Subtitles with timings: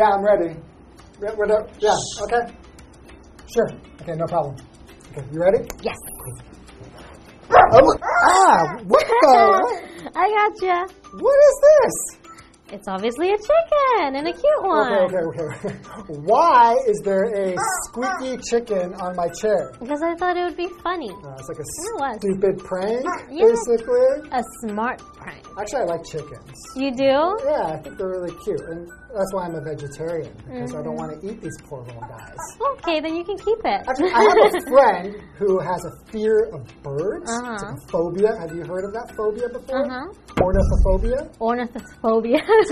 [0.00, 0.56] Yeah, I'm ready.
[1.22, 1.66] Yeah, we're there.
[1.78, 1.92] Yeah,
[2.22, 2.56] okay.
[3.52, 3.68] Sure.
[4.00, 4.56] Okay, no problem.
[5.12, 5.58] Okay, you ready?
[5.82, 5.94] Yes.
[7.52, 10.10] Oh, ah, what the?
[10.16, 10.94] I gotcha.
[11.20, 12.20] What is this?
[12.72, 14.92] It's obviously a chicken and a cute one.
[15.10, 15.74] Okay, okay, okay.
[16.22, 17.56] Why is there a
[17.90, 19.72] squeaky chicken on my chair?
[19.80, 21.10] Because I thought it would be funny.
[21.10, 22.16] Uh, it's like a It was.
[22.22, 23.44] stupid prank, Yeah.
[23.50, 24.30] basically.
[24.30, 25.44] A smart prank.
[25.58, 26.54] Actually, I like chickens.
[26.76, 27.36] You do?
[27.44, 30.94] Yeah, I think they're really cute, and that's why I'm a vegetarian because I don't
[30.96, 31.06] Mm-hmm.
[31.06, 32.36] want to eat these poor little guys.
[32.78, 33.80] Okay, then you can keep it.
[33.88, 37.24] Actually, I have a friend who has a fear of birds.
[37.30, 38.30] It's like a phobia.
[38.38, 39.86] Have you heard of that phobia before?
[39.86, 40.06] Uh-huh.
[40.40, 41.30] Ornithophobia.
[41.38, 42.38] Ornithophobia.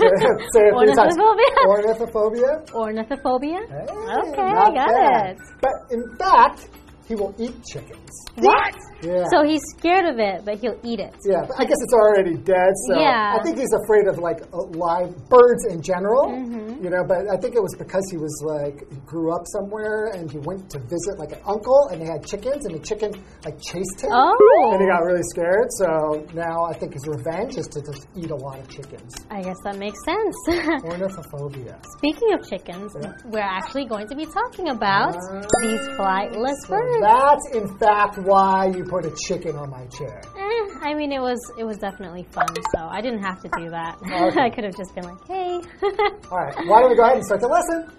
[0.53, 1.15] Say it three times.
[1.17, 1.51] Ornithophobia.
[1.67, 2.51] Ornithophobia.
[2.71, 3.59] Ornithophobia.
[3.69, 5.29] Hey, Okay, I got bad.
[5.31, 5.37] it.
[5.61, 6.69] But in fact,
[7.07, 8.09] he will eat chickens.
[8.35, 8.75] What?
[9.01, 9.23] Yeah.
[9.31, 11.13] So he's scared of it, but he'll eat it.
[11.25, 12.71] yeah, but I guess it's already dead.
[12.87, 13.35] So Yeah.
[13.39, 16.27] I think he's afraid of like uh, live birds in general.
[16.27, 16.83] Mm-hmm.
[16.83, 20.11] You know, but I think it was because he was like he grew up somewhere
[20.15, 23.11] and he went to visit like an uncle and they had chickens and the chicken
[23.45, 24.11] like chased him.
[24.11, 24.71] Oh.
[24.73, 25.67] And he got really scared.
[25.79, 29.11] So now I think his revenge is to just eat a lot of chickens.
[29.29, 30.35] I guess that makes sense.
[30.87, 31.79] Ornithophobia.
[31.97, 33.11] Speaking of chickens, Yeah.
[33.25, 35.41] we're actually going to be talking about Ah.
[35.61, 37.01] these flightless So birds.
[37.01, 40.21] that's in fact why you put a chicken on my chair.
[40.37, 43.69] Eh, I mean, it was it was definitely fun, so I didn't have to do
[43.69, 43.97] that.
[44.29, 44.41] Okay.
[44.41, 45.61] I could have just been like, "Hey."
[46.31, 47.89] All right, why don't we go ahead and start the lesson?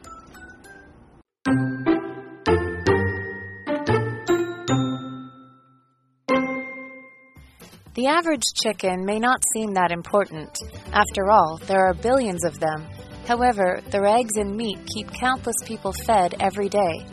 [7.94, 10.56] The average chicken may not seem that important.
[10.92, 12.86] After all, there are billions of them.
[13.26, 17.04] However, their eggs and meat keep countless people fed every day.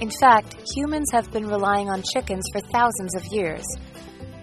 [0.00, 3.64] In fact, humans have been relying on chickens for thousands of years.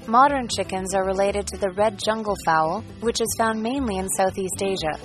[0.07, 4.61] Modern chickens are related to the red jungle fowl, which is found mainly in Southeast
[4.61, 4.97] Asia.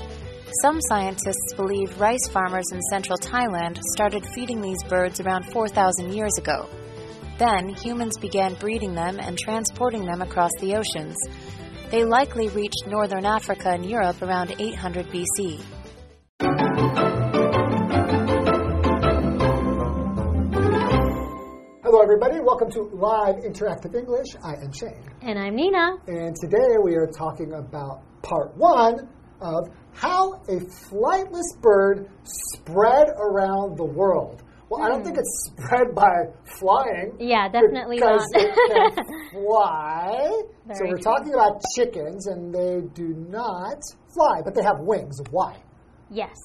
[0.62, 6.38] Some scientists believe rice farmers in central Thailand started feeding these birds around 4,000 years
[6.38, 6.68] ago.
[7.38, 11.16] Then, humans began breeding them and transporting them across the oceans.
[11.90, 15.60] They likely reached northern Africa and Europe around 800 BC.
[22.16, 22.40] Everybody.
[22.42, 24.28] Welcome to Live Interactive English.
[24.42, 25.04] I am Shane.
[25.20, 25.96] and I'm Nina.
[26.06, 29.06] And today we are talking about part one
[29.42, 30.56] of how a
[30.88, 34.42] flightless bird spread around the world.
[34.70, 36.08] Well, I don't think it's spread by
[36.58, 37.10] flying.
[37.18, 37.22] Hmm.
[37.22, 38.42] Yeah, definitely because not.
[38.42, 40.30] it can fly.
[40.72, 41.02] so we're true.
[41.02, 43.76] talking about chickens, and they do not
[44.14, 45.20] fly, but they have wings.
[45.30, 45.58] Why?
[46.08, 46.36] Yes,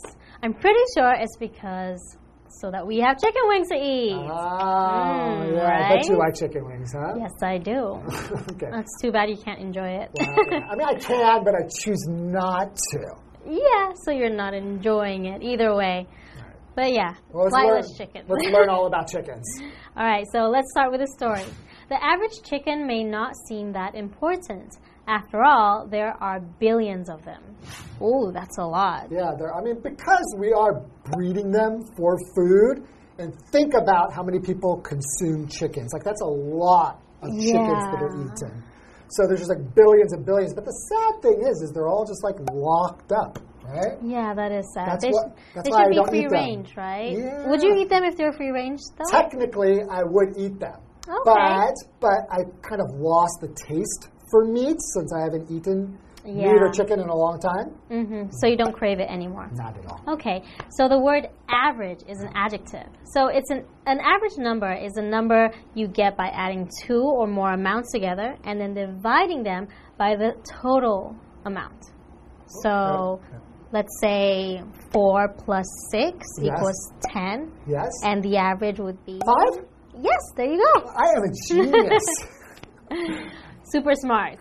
[0.44, 2.18] I'm pretty sure it's because
[2.60, 4.14] so that we have chicken wings to eat.
[4.14, 5.88] Oh, Mm, yeah.
[5.92, 7.14] I bet you like chicken wings, huh?
[7.18, 8.02] Yes, I do.
[8.52, 8.70] okay.
[8.72, 10.10] That's too bad you can't enjoy it.
[10.20, 10.60] Yeah.
[10.72, 13.00] I mean, I can, but I choose not to.
[13.48, 16.08] yeah, so you're not enjoying it either way.
[16.76, 18.24] But yeah, Well, let's learn, chicken.
[18.30, 19.46] let's learn all about chickens.
[19.98, 21.44] All right, so let's start with a story.
[21.90, 24.78] The average chicken may not seem that important.
[25.12, 27.44] After all, there are billions of them.
[28.02, 29.08] Ooh, that's a lot.
[29.12, 32.88] Yeah, they're, I mean, because we are breeding them for food,
[33.20, 35.92] and think about how many people consume chickens.
[35.94, 36.26] Like, that's a
[36.62, 38.24] lot of chickens that are Yeah.
[38.24, 38.64] eaten.
[39.10, 40.54] So there's just like billions and billions.
[40.54, 43.98] But the sad thing is, is they're all just like locked up, right?
[44.02, 44.88] Yeah, that is sad.
[44.88, 47.12] That's they what- that's they why I should be free range, right?
[47.18, 47.50] Yeah.
[47.50, 49.12] Would you eat them if they were free range, though?
[49.12, 50.80] Technically, I would eat them.
[51.10, 51.20] Okay.
[51.26, 56.46] But, but I kind of lost the taste for meat since I haven't eaten meat
[56.66, 57.68] or chicken in a long time.
[57.90, 59.50] hmm So you don't crave it anymore.
[59.54, 60.02] Not at all.
[60.16, 60.44] Okay,
[60.78, 62.88] so the word average is an adjective.
[63.14, 67.26] So it's an an average number is a number you get by adding two or
[67.28, 69.68] more amounts together and then dividing them
[69.98, 71.16] by the total
[71.46, 71.82] amount.
[72.64, 72.70] So
[73.20, 73.38] Okay.
[73.72, 74.62] let's say
[74.94, 76.48] four plus six Yes.
[76.58, 76.80] equals
[77.14, 77.90] ten, Yes?
[78.04, 79.66] and the average would be Five?
[79.98, 80.22] yes.
[80.38, 80.74] There you go.
[81.04, 82.08] I am a genius.
[83.72, 84.38] Super smart.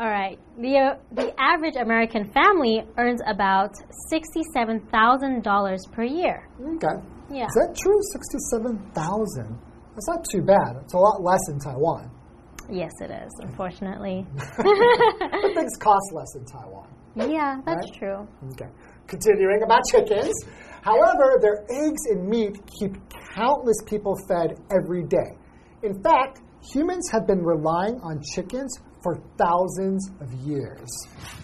[0.00, 0.38] All right.
[0.58, 3.72] The uh, the average American family earns about
[4.10, 6.48] sixty-seven thousand dollars per year.
[6.60, 6.96] okay.
[7.28, 7.46] Yeah.
[7.46, 7.98] Is that true?
[8.12, 9.58] 67,000.
[9.94, 10.76] That's not too bad.
[10.84, 12.08] It's a lot less in Taiwan.
[12.70, 13.32] Yes, it is.
[13.42, 14.24] Unfortunately.
[14.56, 16.86] But things cost less in Taiwan.
[17.16, 17.98] yeah, that's Right?
[17.98, 18.28] true.
[18.52, 18.70] Okay.
[19.08, 20.32] Continuing about chickens.
[20.82, 22.92] However, their eggs and meat keep
[23.34, 25.30] countless people fed every day.
[25.82, 30.88] In fact, humans have been relying on chickens for thousands of years.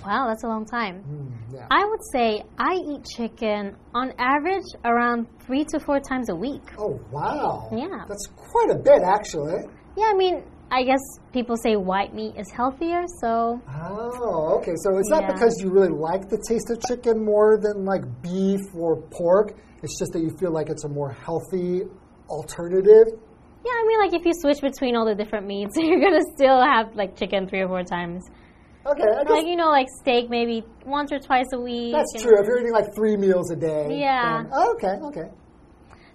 [0.05, 1.03] Wow, that's a long time.
[1.03, 1.67] Hmm, yeah.
[1.71, 6.63] I would say I eat chicken on average around three to four times a week.
[6.79, 7.69] Oh, wow.
[7.73, 8.05] Yeah.
[8.09, 9.63] That's quite a bit, actually.
[9.97, 10.43] Yeah, I mean,
[10.73, 11.01] I guess
[11.33, 14.73] people say white meat is healthier, so Oh, okay.
[14.77, 18.61] So it's not because you really like the taste of chicken more than like beef
[18.75, 19.53] or pork.
[19.83, 21.83] It's just that you feel like it's a more healthy
[22.29, 23.21] alternative.
[23.65, 26.61] Yeah, I mean, like if you switch between all the different meats, you're gonna still
[26.63, 28.25] have like chicken three or four times.
[28.85, 31.93] Okay, I guess Like you know, like steak maybe once or twice a week.
[31.95, 32.37] that's true.
[32.41, 33.87] If you're eating like three meals a day.
[34.01, 34.43] Yeah.
[34.43, 35.31] then- oh, okay, okay.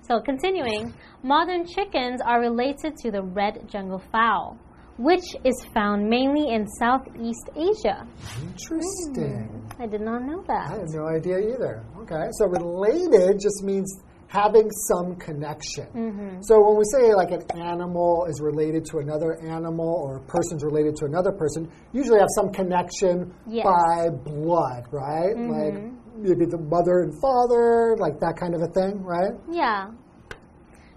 [0.02, 4.58] So continuing, modern chickens are related to the red jungle fowl,
[4.98, 8.08] which is found mainly in Southeast Asia.
[8.42, 9.48] Interesting.
[9.48, 10.72] Hmm, I did not know that.
[10.72, 11.84] I had no idea either.
[12.02, 15.86] Okay, so related just means having some connection.
[15.96, 16.42] Mm-hmm.
[16.42, 20.64] So when we say like an animal is related to another animal or a person's
[20.64, 23.66] related to another person, usually have some connection Yes.
[23.66, 25.36] by blood, right?
[25.38, 25.76] Like
[26.18, 29.32] maybe the mother and father, like that kind of a thing, right?
[29.50, 29.92] Yeah.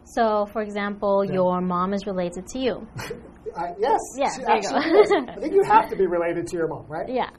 [0.04, 2.88] So, for example, your mom is related to you.
[3.56, 3.98] I, yes.
[4.16, 5.32] Yeah, she there you go.
[5.32, 7.08] I think you have to be related to your mom, right?
[7.08, 7.30] Yeah.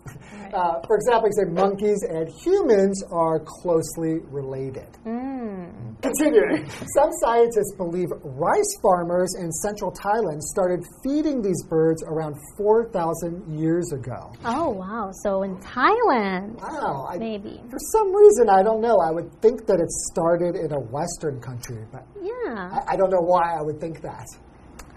[0.51, 4.85] Uh, for example, you say monkeys and humans are closely related.
[5.05, 5.95] Mm.
[6.01, 13.57] Continuing, some scientists believe rice farmers in central Thailand started feeding these birds around 4,000
[13.57, 14.33] years ago.
[14.43, 15.11] Oh wow!
[15.23, 17.07] So in Thailand, Wow.
[17.09, 17.61] I, maybe.
[17.69, 18.97] For some reason, I don't know.
[18.99, 22.71] I would think that it started in a Western country, but Yeah.
[22.89, 24.27] I, I don't know why I would think that.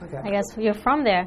[0.04, 0.20] Okay.
[0.22, 1.26] I guess you're from there.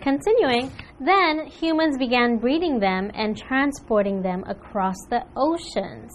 [0.00, 0.70] Continuing,
[1.00, 6.12] then humans began breeding them and transporting them across the oceans.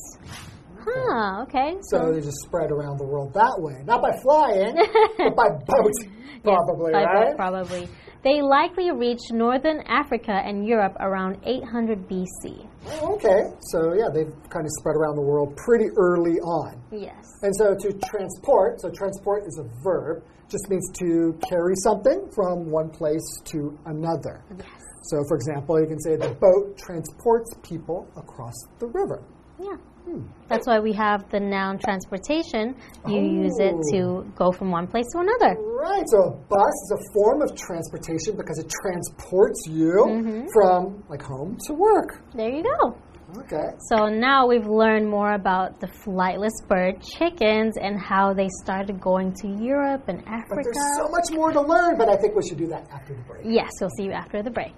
[0.86, 1.76] Huh, okay.
[1.92, 3.84] So they just spread around the world that way.
[3.86, 4.76] Not by flying,
[5.18, 5.92] but by boat,
[6.44, 7.36] probably, By boat, right?
[7.36, 7.90] Probably.
[8.24, 12.68] They likely reached northern Africa and Europe around 800 BC.
[12.88, 13.52] Oh, okay.
[13.72, 16.82] So, yeah, they've kind of spread around the world pretty early on.
[16.92, 17.26] Yes.
[17.42, 22.72] And so to transport, so transport is a verb, just means to carry something from
[22.72, 24.42] one place to another.
[24.58, 24.68] Yes.
[25.04, 29.22] So, for example, you can say the boat transports people across the river.
[29.60, 29.78] Yeah.
[30.06, 30.22] Hmm.
[30.50, 32.76] That's why we have the noun transportation.
[33.08, 34.32] You use it to oh.
[34.36, 35.56] go from one place to another.
[35.62, 40.46] Right, so a bus is a form of transportation because it transports you mm-hmm.
[40.54, 42.22] from like home to work.
[42.36, 42.98] There you go.
[43.38, 43.70] Okay.
[43.90, 49.34] So now we've learned more about the flightless bird chickens and how they started going
[49.42, 50.46] to Europe and Africa.
[50.50, 50.72] But Africa.
[50.74, 53.22] there's so much more to learn, but I think we should do that after the
[53.22, 53.46] break.
[53.46, 54.76] Yes, we'll see you after the break.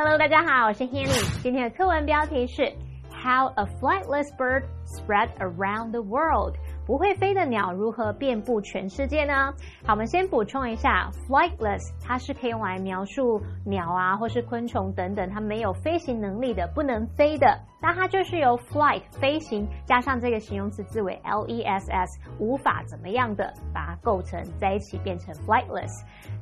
[0.00, 1.42] Hello，大家好，我是 Hanny。
[1.42, 2.72] 今天的课文标题是
[3.10, 6.54] How a flightless bird spread around the world。
[6.85, 9.53] 不会飞的鸟如何遍布全世界呢？
[9.85, 17.59] 好，我们先补充一下，flightless 它是可以用来描述鸟啊，或是昆虫等等，它没有飞行能力的，不能飞的。
[17.81, 25.89] 那它就是由 flight 飞行加上这个形容词字尾 l e s s 无法怎么样的，把它构成在一起变成 flightless。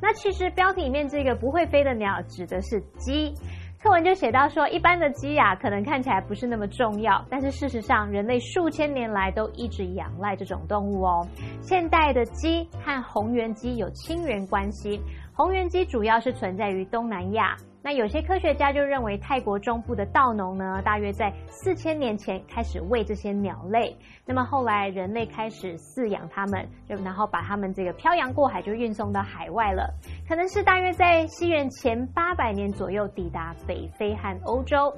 [0.02, 3.34] 那其实标题里面这个不会飞的鸟指的是鸡。
[3.82, 11.26] 课文就写到说，一般的鸡呀、可能看起来不是那么重要，但是事实上，人类数千年来都一直仰赖这种动物哦。
[11.62, 15.00] 现代的鸡和红原鸡有亲缘关系，
[15.34, 17.56] 红原鸡主要是存在于东南亚。
[17.82, 23.96] 那有些科学家就认为，泰国中部的稻农呢，大约在四千年前开始喂这些鸟类。
[24.26, 29.94] 那么后来人类开始饲养它们，就然后把它们这个漂洋过海就运送到海外了。
[30.28, 34.94] 可能是大约在西元前八百年左右抵达北非和欧洲。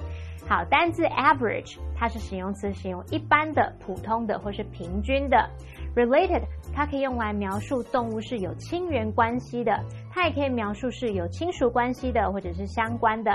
[0.48, 5.48] 好，单字 average 它是形容词，形容一般的、普通的或是平均的。
[5.94, 6.42] Related
[6.74, 9.78] 它可以用来描述动物是有亲缘关系的，
[10.10, 13.30] 它也可以描述是有亲属关系的或者是相关的。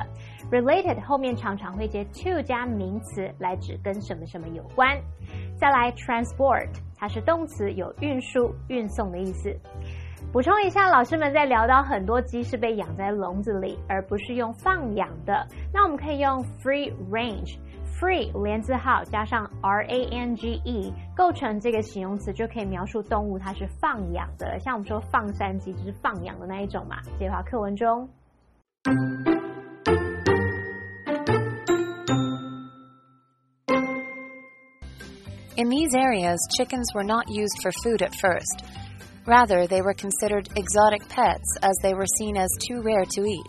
[0.51, 4.97] related 后面常常会接 to 加名词来指跟什么什么有关。
[5.55, 9.55] 再来 transport 它是动词，有运输、运送的意思。
[10.33, 15.47] 补充一下，老师们在聊到很多鸡是被养在笼子里，而不是用放养的。
[15.73, 17.57] 那我们可以用 free range。
[17.98, 24.58] free 连字号加上 r a n g e 构成这个形容词，就可以描述动物它是放养的。
[24.60, 26.96] 像我们说放山鸡就是放养的那一种嘛。
[27.18, 28.08] 接话课文中。
[35.54, 38.64] In these areas, chickens were not used for food at first.
[39.26, 43.46] Rather, they were considered exotic pets as they were seen as too rare to eat.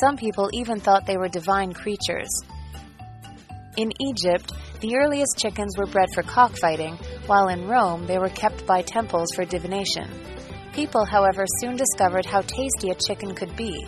[0.00, 2.30] Some people even thought they were divine creatures.
[3.77, 4.51] In Egypt,
[4.81, 9.29] the earliest chickens were bred for cockfighting, while in Rome they were kept by temples
[9.33, 10.09] for divination.
[10.73, 13.85] People, however, soon discovered how tasty a chicken could be.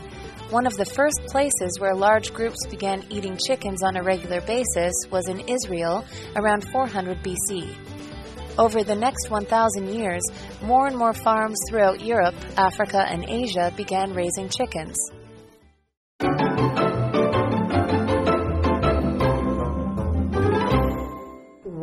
[0.49, 4.93] One of the first places where large groups began eating chickens on a regular basis
[5.11, 6.05] was in Israel
[6.37, 7.75] around 400 BC.
[8.57, 10.21] Over the next 1,000 years,
[10.61, 14.95] more and more farms throughout Europe, Africa, and Asia began raising chickens.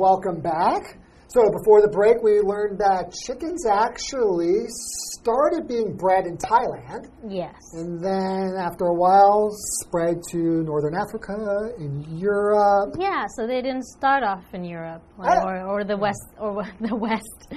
[0.00, 0.96] Welcome back.
[1.32, 4.66] So before the break, we learned that chickens actually
[5.14, 7.54] started being bred in Thailand, Yes.
[7.74, 12.96] and then after a while spread to northern Africa, and Europe.
[12.98, 15.46] Yeah, so they didn't start off in Europe or, Ah.
[15.46, 17.46] or, or the West or the West.
[17.52, 17.54] I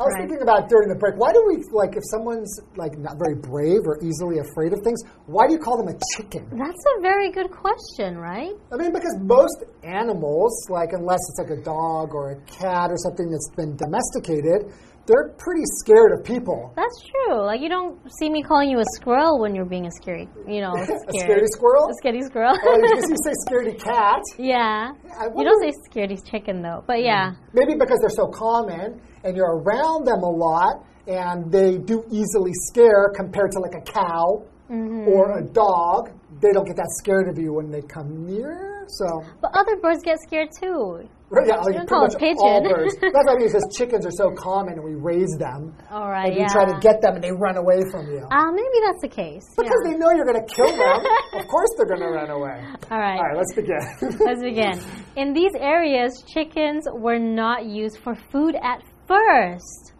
[0.00, 0.24] was Right.
[0.24, 1.16] thinking about during the break.
[1.20, 4.96] Why do we like if someone's like not very brave or easily afraid of things?
[5.26, 6.48] Why do you call them a chicken?
[6.56, 8.56] That's a very good question, right?
[8.72, 12.96] I mean, because most animals, like unless it's like a dog or a cat or
[12.96, 14.72] something that's been domesticated,
[15.06, 16.72] they're pretty scared of people.
[16.76, 17.42] That's true.
[17.44, 20.60] Like you don't see me calling you a squirrel when you're being a scary, you
[20.60, 21.00] know, scared.
[21.08, 21.88] A scaredy squirrel?
[21.90, 22.56] A scaredy squirrel.
[22.62, 24.20] Oh, you you say scaredy cat.
[24.38, 24.92] yeah.
[25.36, 27.32] You don't say scaredy chicken though, but yeah.
[27.52, 32.52] Maybe because they're so common and you're around them a lot and they do easily
[32.68, 35.08] scare compared to like a cow Mm-hmm.
[35.08, 36.10] or a dog.
[36.40, 38.86] They don't get that scared of you when they come near.
[38.86, 41.08] So, But other birds get scared too.
[41.30, 42.66] Right, yeah, like pretty call much it pigeon.
[43.14, 45.78] That's why I mean, because chickens are so common and we raise them.
[45.88, 46.26] All right.
[46.26, 46.48] and you yeah.
[46.50, 48.26] try to get them and they run away from you.
[48.26, 49.46] Uh, maybe that's the case.
[49.56, 49.92] because yeah.
[49.92, 50.98] they know you're going to kill them.
[51.40, 52.58] of course they're going to run away.
[52.90, 53.16] All right.
[53.16, 53.78] All right, let's begin.
[54.26, 54.80] Let's begin.
[55.16, 59.92] In these areas, chickens were not used for food at first.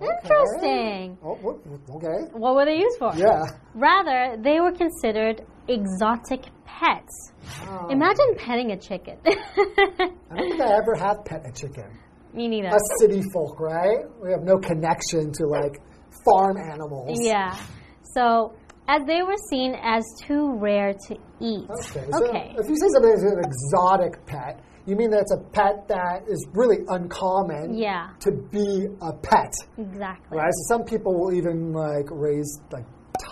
[0.00, 1.18] Interesting.
[1.22, 2.30] Oh, oh okay.
[2.32, 3.12] What were they used for?
[3.16, 3.42] Yeah.
[3.74, 7.32] Rather, they were considered exotic pets.
[7.68, 7.88] Oh.
[7.90, 9.18] Imagine petting a chicken.
[9.26, 11.98] I don't think I ever have pet a chicken.
[12.32, 12.68] Me neither.
[12.68, 14.04] Us city folk, right?
[14.22, 15.80] We have no connection to like
[16.24, 17.18] farm animals.
[17.22, 17.56] Yeah.
[18.14, 18.54] So,
[18.88, 21.68] as they were seen as too rare to eat.
[21.70, 22.06] Okay.
[22.10, 22.54] So Okay.
[22.58, 26.46] if you say something is an exotic pet, you mean that's a pet that is
[26.52, 28.10] really uncommon Yeah.
[28.20, 29.52] to be a pet.
[29.78, 30.38] Exactly.
[30.38, 30.52] Right?
[30.52, 32.84] So some people will even like raise like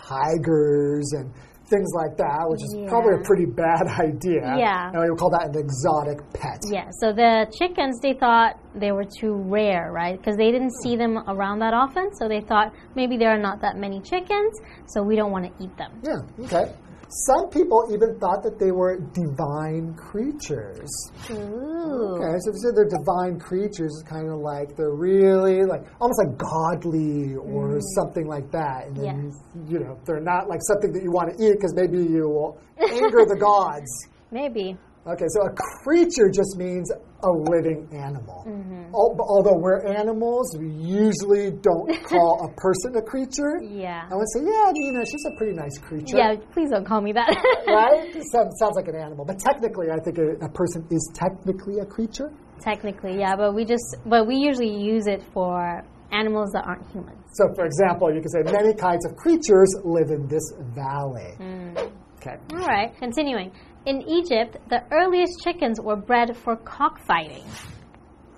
[0.09, 1.30] tigers and
[1.68, 4.44] things like that, which is probably a pretty bad idea.
[4.59, 4.90] Yeah.
[4.92, 6.61] And we would call that an exotic pet.
[6.71, 10.18] Yeah, so the chickens, they thought they were too rare, right?
[10.18, 13.61] Because they didn't see them around that often, so they thought maybe there are not
[13.62, 14.52] that many chickens,
[14.87, 15.92] so we don't want to eat them.
[16.04, 16.73] Yeah, okay.
[17.12, 20.88] Some people even thought that they were divine creatures.
[21.31, 22.16] Ooh.
[22.16, 25.85] Okay, so if you say they're divine creatures, it's kind of like they're really like
[26.00, 27.81] almost like godly or mm.
[28.00, 28.87] something like that.
[28.87, 29.69] And then, Yes.
[29.69, 32.59] you know, they're not like something that you want to eat because maybe you will
[32.81, 33.90] anger the gods.
[34.31, 34.78] Maybe.
[35.04, 35.50] Okay, so a
[35.82, 36.88] creature just means
[37.25, 38.44] a living animal.
[38.47, 38.94] Mm-hmm.
[38.94, 43.59] Al- although we're animals, we usually don't call a person a creature.
[43.62, 44.06] Yeah.
[44.11, 46.16] I would say, yeah, you know, she's a pretty nice creature.
[46.16, 47.28] Yeah, please don't call me that.
[47.66, 48.12] Right?
[48.30, 49.25] Sounds, sounds like an animal.
[49.25, 52.30] But technically, I think a, a person is technically a creature.
[52.61, 55.82] Technically, yeah, but we just, but we usually use it for
[56.12, 57.18] animals that aren't humans.
[57.32, 60.44] So, for example, you could say many kinds of creatures live in this
[60.75, 61.32] valley.
[61.40, 61.90] Mm.
[62.16, 62.37] Okay.
[62.52, 63.50] All right, continuing.
[63.84, 67.44] In Egypt, the earliest chickens were bred for cockfighting.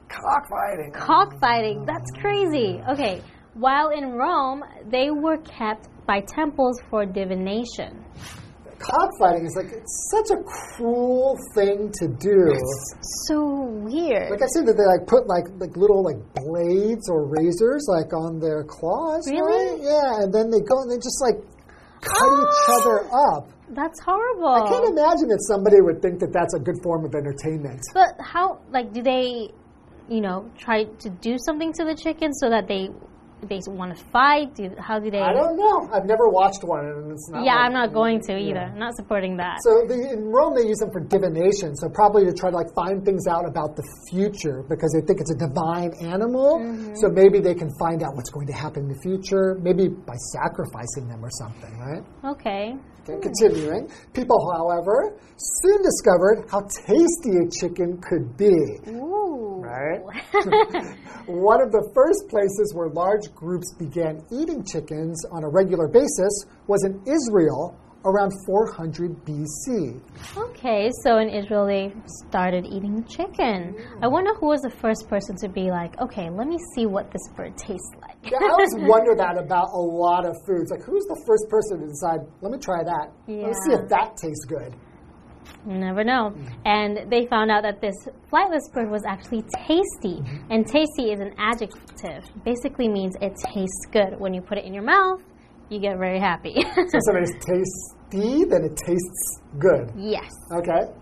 [0.09, 0.93] Cockfighting.
[0.95, 2.81] Cockfighting, that's crazy.
[2.89, 3.21] Okay,
[3.55, 8.05] while in Rome, they were kept by temples for divination.
[8.79, 12.53] Cockfighting is like it's such a cruel thing to do.
[12.53, 14.31] It's So weird.
[14.31, 18.13] Like I said, that they like put like like little like blades or razors like
[18.13, 19.29] on their claws.
[19.31, 19.81] Really?
[19.81, 19.89] Right?
[19.89, 21.41] Yeah, and then they go and they just like
[22.05, 22.77] cut each ah!
[22.77, 23.51] other up.
[23.71, 24.49] That's horrible.
[24.49, 27.81] I can't imagine that somebody would think that that's a good form of entertainment.
[27.95, 29.49] But how, like, do they,
[30.09, 32.91] you know, try to do something to the chickens so that they
[33.49, 34.55] they want to fight?
[34.55, 35.21] Do, how do they?
[35.21, 35.89] I don't know.
[35.93, 37.45] I've never watched one, and it's not.
[37.45, 38.71] yeah, like- I'm not going to either.
[38.73, 39.59] I'm not supporting that.
[39.63, 41.75] So the, in Rome, they use them for divination.
[41.77, 45.21] So probably to try to like find things out about the future because they think
[45.21, 46.61] it's a divine animal.
[46.61, 46.95] Mm-hmm.
[46.97, 50.17] So maybe they can find out what's going to happen in the future, maybe by
[50.33, 52.03] sacrificing them or something, right?
[52.33, 52.77] okay.
[53.07, 53.91] Okay, continuing.
[54.15, 58.55] People, however, soon discovered how tasty a chicken could be.
[58.93, 59.61] Ooh.
[59.61, 60.01] Right?
[61.27, 66.47] One of the first places where large groups began eating chickens on a regular basis
[66.67, 70.01] was in Israel around 400 BC.
[70.37, 71.93] Okay, so in Israel they
[72.29, 73.75] started eating chicken.
[74.03, 74.13] I mm.
[74.13, 77.23] wonder who was the first person to be like, okay, let me see what this
[77.35, 78.04] bird tastes like.
[78.25, 80.71] Yeah, I always wonder that about a lot of foods.
[80.71, 83.13] Like, who's the first person to decide, let me try that?
[83.27, 84.75] Let's see if that tastes good.
[85.69, 86.33] You never know.
[86.33, 86.55] Mm-hmm.
[86.65, 87.95] And they found out that this
[88.33, 90.21] flightless bird was actually tasty.
[90.21, 90.53] Mm-hmm.
[90.53, 92.25] And tasty is an adjective.
[92.45, 94.19] Basically means it tastes good.
[94.19, 95.23] When you put it in your mouth,
[95.71, 96.55] you get very happy.
[96.55, 99.91] So, if something tasty, then it tastes good.
[99.97, 100.31] yes.
[100.53, 100.93] Okay.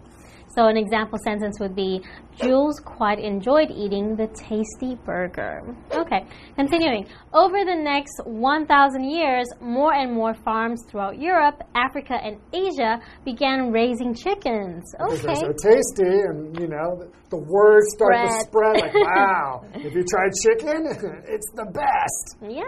[0.54, 2.02] So an example sentence would be
[2.36, 5.62] Jules quite enjoyed eating the tasty burger.
[5.92, 7.06] Okay, continuing.
[7.32, 13.72] Over the next 1,000 years, more and more farms throughout Europe, Africa, and Asia began
[13.72, 14.84] raising chickens.
[14.98, 15.40] Because they're Okay.
[15.40, 18.80] so tasty, and you know, the, the words start to Spread.
[18.82, 20.86] like, wow, if you tried chicken,
[21.28, 22.36] it's the best.
[22.52, 22.62] Yeah.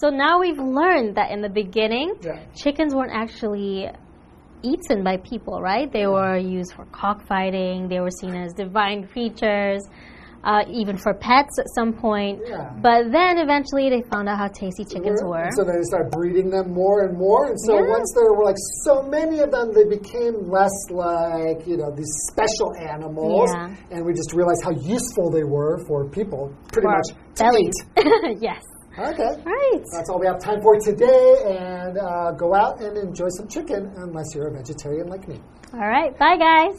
[0.00, 2.40] So now we've learned that in the beginning, Yeah.
[2.56, 3.88] chickens weren't actually
[4.62, 5.90] eaten by people, right?
[5.92, 9.82] They were used for cockfighting, they were seen as divine creatures,
[10.44, 12.40] uh, even for pets at some point.
[12.46, 12.70] Yeah.
[12.80, 15.42] But then eventually they found out how tasty chickens were.
[15.50, 17.46] And so they started breeding them more and more.
[17.46, 17.88] And so Yeah.
[17.90, 22.12] once there were like so many of them, they became less like, you know, these
[22.30, 23.50] special animals.
[23.52, 23.74] Yeah.
[23.90, 27.74] And we just realized how useful they were for people pretty For much to bellies.
[27.98, 28.38] eat.
[28.40, 28.62] yes.
[28.98, 29.42] Okay.
[29.44, 29.84] Right.
[29.92, 31.36] That's all we have time for today.
[31.46, 35.40] And uh, go out and enjoy some chicken unless you're a vegetarian like me.
[35.72, 36.18] All right.
[36.18, 36.74] Bye, guys.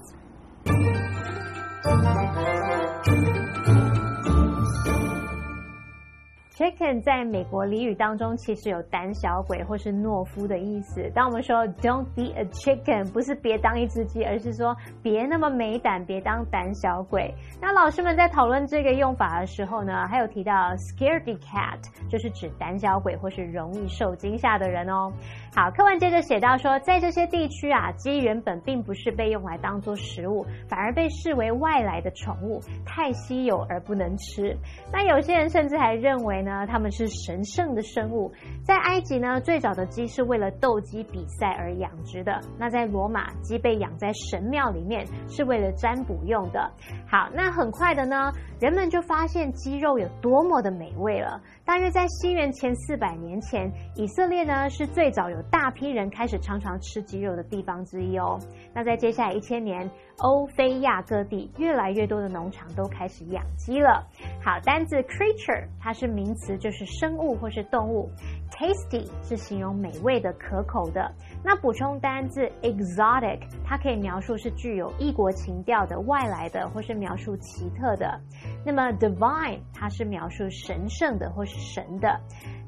[6.60, 11.10] Chicken 在美国俚语当中其实有胆小鬼或是懦夫的意思。
[11.16, 17.34] 当我们说 "Don't be a chicken"，不是别当一只鸡，而是说别那么没胆，别当胆小鬼。
[17.62, 25.10] 那老师们在讨论这个用法的时候呢，还有提到 "scaredy cat"，就是指胆小鬼或是容易受惊吓的人哦。
[25.56, 34.54] 好，课文接着写到说，在这些地区啊，鸡原本并不是被用来当做食物，反而被视为外来的宠物，太稀有而不能吃。
[34.92, 38.32] 那有些人甚至还认为呢，它们是神圣的生物。
[38.64, 42.40] 在埃及呢，最早的鸡是为了斗鸡比赛而养殖的。
[42.58, 46.72] 那在罗马，鸡被养在神庙里面，是为了占卜用的。
[47.08, 51.42] 好，那很快的呢，人们就发现鸡肉有多么的美味了。
[51.66, 58.40] 大约在西元前四百年前，以色列呢是最早有大批人开始常常吃鸡肉的地方之一哦。
[58.74, 59.90] 那在接下来一千年，
[60.22, 64.06] 欧非亚各地越来越多的农场都开始养鸡了。
[64.44, 68.10] 好，单字 creature 它是名词，就是生物或是动物。
[68.52, 71.10] Tasty 是形容美味的、可口的。
[71.44, 78.20] 那补充单字 exotic，它可以描述是具有异国情调的、外来的，或是描述奇特的。
[78.66, 82.20] 那么 divine 它是描述神圣的或是神的。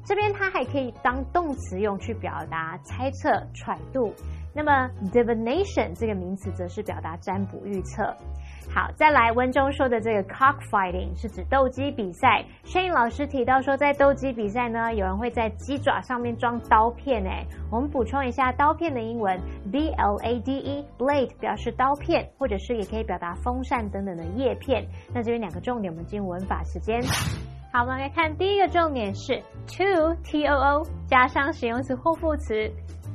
[0.04, 4.12] 这边它还可以当动词用，去表达猜测、揣度。
[4.54, 8.14] 那么 divination 这个名词则是表达占卜预测。
[8.74, 12.44] 好，再来文中说的这个 cockfighting 是指斗鸡比赛。
[12.64, 17.22] Shane 老师提到说，在斗鸡比赛呢，有人会在鸡爪上面装刀片。
[17.26, 19.38] 哎，我们补充一下刀片的英文
[19.70, 24.86] b l a d e blade 表示刀片，或者是也可以表达风扇等等的叶片。
[25.12, 27.02] 那这边两个重点，我们进入文法时间。
[27.72, 29.36] 好，我们来看第一个重点是
[29.66, 32.54] to t o o 加上形容词或副词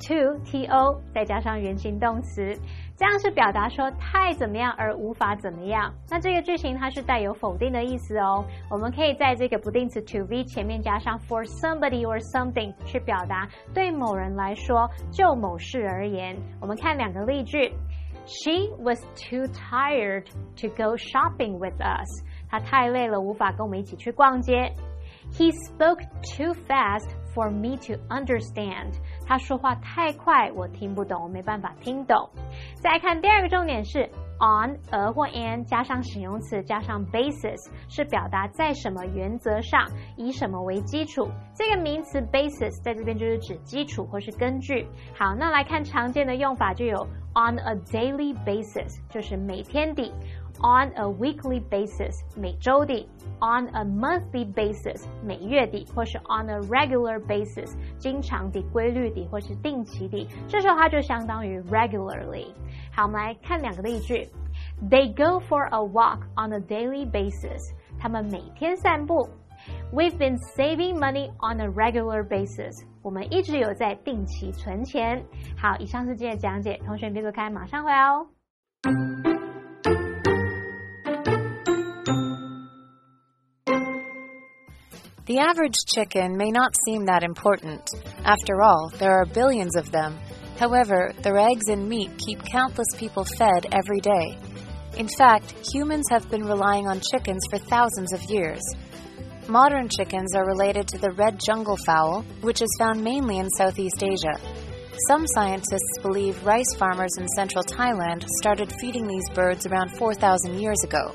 [0.01, 2.55] to t o 再加上原形动词，
[2.97, 5.93] 这样是表达说太怎么样而无法怎么样。
[6.11, 8.45] 那这个句型它是带有否定的意思哦。
[8.71, 16.37] 我们可以在这个不定词 to be 前面加上 for somebody or something 去表达对某人来说，就某事而言。
[16.61, 17.73] 我们看两个例句。
[18.25, 20.27] She was too tired
[20.61, 22.25] to go shopping with us.
[22.49, 24.73] 她太累了，无法跟我们一起去逛街。
[25.33, 26.03] He spoke
[26.37, 28.93] too fast for me to understand.
[29.28, 32.30] 他说话太快，我听不懂，我没办法听懂。
[32.82, 34.10] 再来看第二个重点是
[34.40, 39.86] on 而或 an 加上形容词加上 basis 是表达在什么原则上，
[40.16, 41.28] 以什么为基础。
[41.54, 44.88] 这个名词 basis 在这边就是指基础或是根据。
[45.18, 50.14] 好，那来看常见的用法就有 on a daily basis 就是每天的。
[50.61, 53.09] on a weekly basis 每周底，
[53.41, 62.53] on a monthly basis 每月底，或是 on a regular basis 经常底、规律底或是定期底，这时候它就相当于 regularly。
[62.93, 64.29] 好，我们来看两个例句。
[64.91, 67.73] They go for a walk on a daily basis。
[67.99, 69.29] 他们每天散步。
[69.93, 72.85] We've been saving money on a regular basis。
[73.01, 75.25] 我们一直有在定期存钱。
[75.57, 78.27] 好，以上是今天的讲解，同学别走开，马上回来哦。
[85.28, 87.90] The average chicken may not seem that important.
[88.24, 90.18] After all, there are billions of them.
[90.58, 94.38] However, their eggs and meat keep countless people fed every day.
[94.98, 98.62] In fact, humans have been relying on chickens for thousands of years.
[99.50, 104.02] Modern chickens are related to the red jungle fowl, which is found mainly in Southeast
[104.02, 104.40] Asia.
[105.10, 110.82] Some scientists believe rice farmers in central Thailand started feeding these birds around 4,000 years
[110.86, 111.14] ago.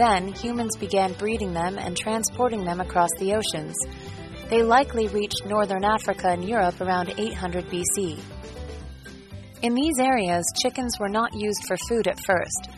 [0.00, 3.76] Then, humans began breeding them and transporting them across the oceans.
[4.48, 8.18] They likely reached northern Africa and Europe around 800 BC.
[9.60, 12.70] In these areas, chickens were not used for food at first.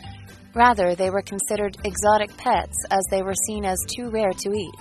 [0.53, 4.75] Rather, they were considered exotic pets as they were seen as too rare to eat.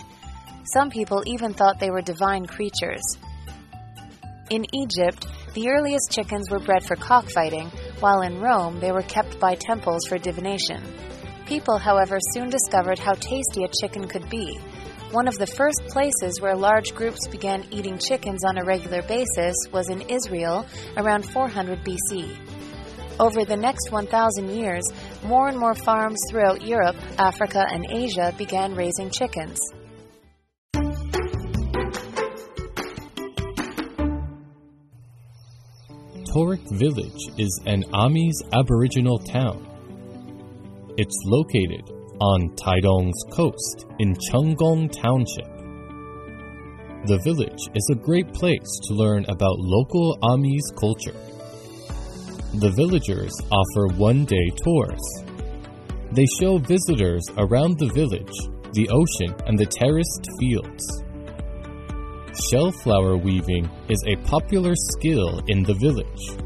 [0.65, 3.05] Some people even thought they were divine creatures.
[4.51, 9.39] In Egypt, the earliest chickens were bred for cockfighting, while in Rome they were kept
[9.39, 10.83] by temples for divination.
[11.53, 14.57] People, however, soon discovered how tasty a chicken could be.
[15.11, 19.55] One of the first places where large groups began eating chickens on a regular basis
[19.71, 20.65] was in Israel
[20.97, 22.35] around 400 BC.
[23.21, 24.83] Over the next 1,000 years,
[25.25, 29.59] more and more farms throughout Europe, Africa, and Asia began raising chickens.
[36.33, 39.72] Torik Village is an Amis Aboriginal town.
[40.99, 41.89] It's located
[42.21, 45.49] on Taidong's coast in Chenggong Township.
[47.07, 51.17] The village is a great place to learn about local Amis culture.
[52.61, 55.01] The villagers offer one day tours.
[56.11, 58.37] They show visitors around the village,
[58.75, 60.85] the ocean, and the terraced fields.
[62.51, 66.37] Shell flower weaving is a popular skill in the village.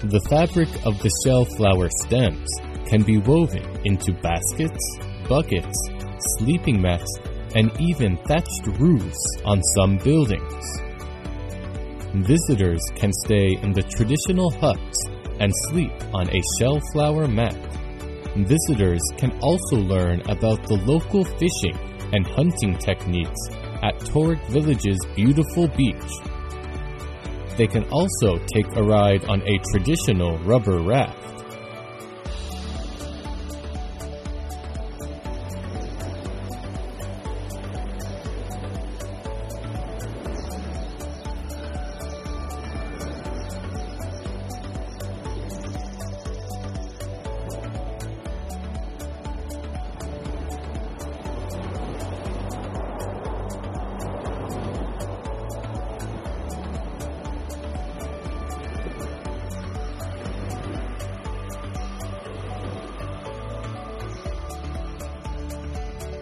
[0.00, 2.48] The fabric of the shell flower stems
[2.88, 4.98] can be woven into baskets,
[5.28, 5.76] buckets,
[6.38, 7.18] sleeping mats,
[7.54, 10.64] and even thatched roofs on some buildings.
[12.14, 14.98] Visitors can stay in the traditional huts
[15.40, 17.56] and sleep on a shell flower mat.
[18.36, 21.76] Visitors can also learn about the local fishing
[22.12, 23.48] and hunting techniques
[23.82, 26.10] at Torik Village's beautiful beach.
[27.56, 31.24] They can also take a ride on a traditional rubber raft.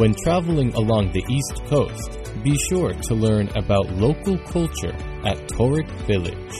[0.00, 4.94] When traveling along the East Coast, be sure to learn about local culture
[5.26, 6.54] at Torik Village.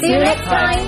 [0.00, 0.83] See you next time.